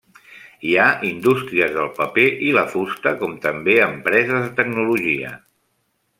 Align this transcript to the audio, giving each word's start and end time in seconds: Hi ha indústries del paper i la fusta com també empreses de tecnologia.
Hi 0.69 0.71
ha 0.77 0.85
indústries 1.09 1.75
del 1.75 1.91
paper 1.99 2.25
i 2.47 2.49
la 2.57 2.65
fusta 2.73 3.15
com 3.21 3.37
també 3.45 3.77
empreses 3.91 4.41
de 4.47 4.53
tecnologia. 4.63 5.37